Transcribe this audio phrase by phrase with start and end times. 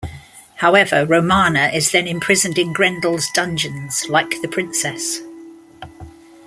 [0.55, 5.19] However, Romana is then imprisoned in Grendel's dungeons like the Princess.